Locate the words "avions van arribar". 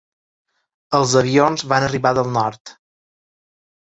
1.19-2.13